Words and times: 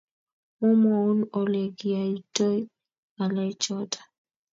Momwoun 0.59 1.19
Ole 1.39 1.61
kiyoitoi 1.77 2.59
ngalechoto 3.23 3.99